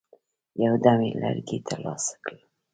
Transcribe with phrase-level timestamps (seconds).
[0.63, 2.35] یو دم یې لرګي ته لاس کړ.